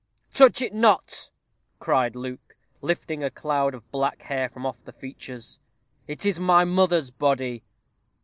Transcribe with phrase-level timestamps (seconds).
[0.33, 1.29] "Touch it not,"
[1.77, 5.59] cried Luke, lifting a cloud of black hair from off the features;
[6.07, 7.61] "it is my mother's body."